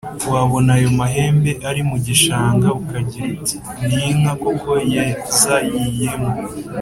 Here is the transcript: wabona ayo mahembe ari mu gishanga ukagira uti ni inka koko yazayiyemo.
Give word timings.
wabona 0.33 0.71
ayo 0.77 0.89
mahembe 0.99 1.51
ari 1.69 1.81
mu 1.89 1.97
gishanga 2.05 2.67
ukagira 2.79 3.25
uti 3.35 3.55
ni 3.87 3.99
inka 4.09 4.33
koko 4.41 4.71
yazayiyemo. 4.95 6.31